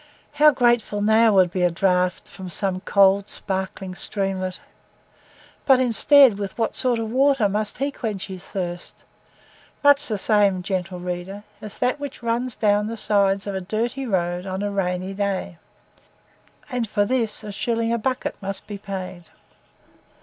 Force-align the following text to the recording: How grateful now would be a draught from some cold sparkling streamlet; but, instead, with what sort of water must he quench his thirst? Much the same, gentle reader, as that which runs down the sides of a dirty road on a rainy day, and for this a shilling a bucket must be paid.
How 0.31 0.49
grateful 0.49 1.03
now 1.03 1.31
would 1.35 1.51
be 1.51 1.61
a 1.61 1.69
draught 1.69 2.27
from 2.27 2.49
some 2.49 2.79
cold 2.79 3.29
sparkling 3.29 3.93
streamlet; 3.93 4.59
but, 5.67 5.79
instead, 5.79 6.39
with 6.39 6.57
what 6.57 6.73
sort 6.73 6.97
of 6.97 7.11
water 7.11 7.47
must 7.47 7.77
he 7.77 7.91
quench 7.91 8.25
his 8.25 8.43
thirst? 8.43 9.03
Much 9.83 10.07
the 10.07 10.17
same, 10.17 10.63
gentle 10.63 10.97
reader, 10.99 11.43
as 11.61 11.77
that 11.77 11.99
which 11.99 12.23
runs 12.23 12.55
down 12.55 12.87
the 12.87 12.97
sides 12.97 13.45
of 13.45 13.53
a 13.53 13.61
dirty 13.61 14.07
road 14.07 14.47
on 14.47 14.63
a 14.63 14.71
rainy 14.71 15.13
day, 15.13 15.59
and 16.71 16.89
for 16.89 17.05
this 17.05 17.43
a 17.43 17.51
shilling 17.51 17.93
a 17.93 17.99
bucket 17.99 18.35
must 18.41 18.65
be 18.65 18.79
paid. 18.79 19.29